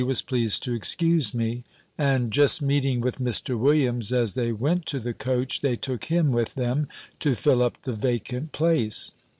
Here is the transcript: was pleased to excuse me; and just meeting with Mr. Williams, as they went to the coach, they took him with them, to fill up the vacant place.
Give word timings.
was 0.03 0.23
pleased 0.23 0.63
to 0.63 0.73
excuse 0.73 1.31
me; 1.31 1.63
and 1.95 2.33
just 2.33 2.59
meeting 2.59 3.01
with 3.01 3.19
Mr. 3.19 3.55
Williams, 3.55 4.11
as 4.11 4.33
they 4.33 4.51
went 4.51 4.83
to 4.87 4.97
the 4.99 5.13
coach, 5.13 5.61
they 5.61 5.75
took 5.75 6.05
him 6.05 6.31
with 6.31 6.55
them, 6.55 6.87
to 7.19 7.35
fill 7.35 7.61
up 7.61 7.79
the 7.83 7.93
vacant 7.93 8.51
place. 8.51 9.11